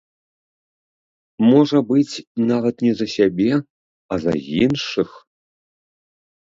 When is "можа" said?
1.49-1.77